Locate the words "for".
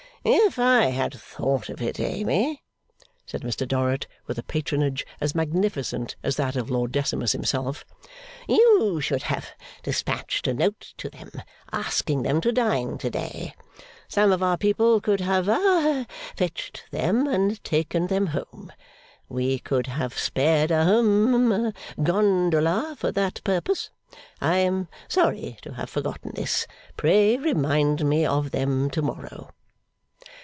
22.99-23.11